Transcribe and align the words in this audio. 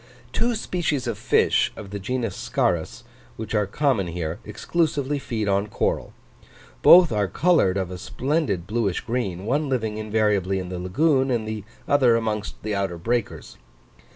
Two 0.33 0.55
species 0.55 1.05
of 1.05 1.15
fish, 1.15 1.71
of 1.75 1.91
the 1.91 1.99
genus 1.99 2.35
Scarus, 2.35 3.03
which 3.35 3.53
are 3.53 3.67
common 3.67 4.07
here, 4.07 4.39
exclusively 4.43 5.19
feed 5.19 5.47
on 5.47 5.67
coral: 5.67 6.11
both 6.81 7.11
are 7.11 7.27
coloured 7.27 7.77
of 7.77 7.91
a 7.91 7.99
splendid 7.99 8.65
bluish 8.65 9.01
green, 9.01 9.45
one 9.45 9.69
living 9.69 9.99
invariably 9.99 10.57
in 10.57 10.69
the 10.69 10.79
lagoon, 10.79 11.29
and 11.29 11.47
the 11.47 11.63
other 11.87 12.15
amongst 12.15 12.63
the 12.63 12.73
outer 12.73 12.97
breakers. 12.97 13.57